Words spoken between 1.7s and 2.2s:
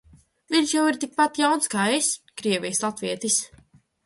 kā es–